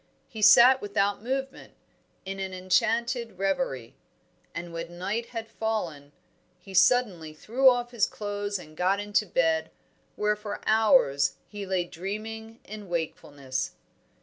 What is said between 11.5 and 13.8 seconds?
lay dreaming in wakefulness.